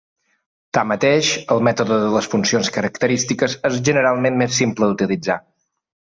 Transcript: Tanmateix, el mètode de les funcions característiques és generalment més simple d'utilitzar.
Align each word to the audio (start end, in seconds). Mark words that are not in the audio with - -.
Tanmateix, 0.75 1.27
el 1.55 1.59
mètode 1.67 1.99
de 2.03 2.07
les 2.15 2.29
funcions 2.31 2.71
característiques 2.77 3.55
és 3.69 3.77
generalment 3.89 4.41
més 4.41 4.55
simple 4.63 4.89
d'utilitzar. 4.93 5.37